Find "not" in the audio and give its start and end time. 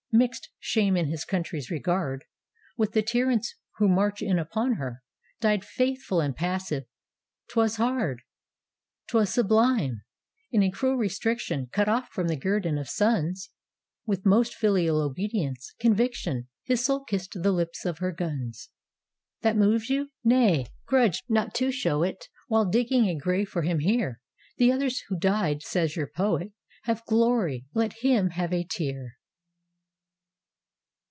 21.29-21.53